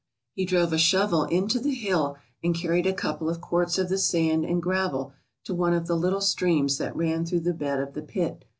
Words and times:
He 0.33 0.45
drove 0.45 0.73
a 0.73 0.79
shovel 0.79 1.25
into 1.25 1.59
the 1.59 1.75
hill 1.75 2.17
and 2.43 2.55
carried 2.55 2.87
a 2.87 2.91
couple 2.91 3.29
of 3.29 3.39
quarts 3.39 3.77
of 3.77 3.87
the 3.87 3.99
sand 3.99 4.45
and 4.45 4.59
gravel 4.59 5.13
to 5.43 5.53
one 5.53 5.73
of 5.75 5.85
the 5.85 5.93
little 5.95 6.21
streams 6.21 6.79
that 6.79 6.95
ran 6.95 7.23
through 7.23 7.41
the 7.41 7.53
bed 7.53 7.79
of 7.79 7.93
the 7.93 8.01
pit. 8.01 8.43